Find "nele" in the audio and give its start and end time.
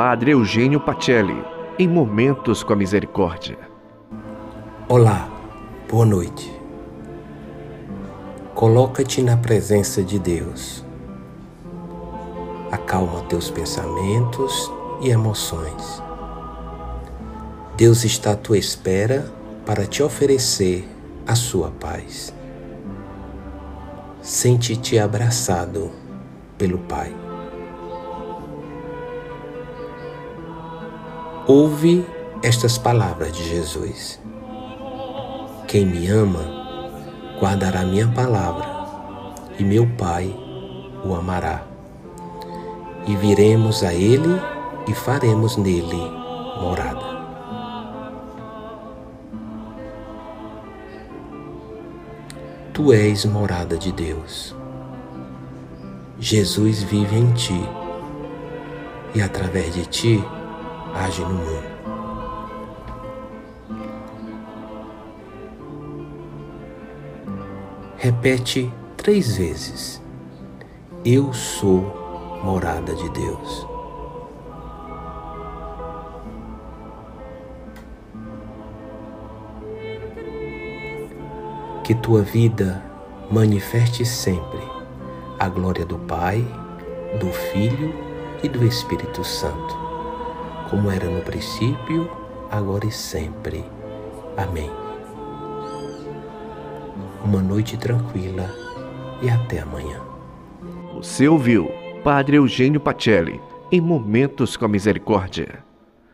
45.56-46.12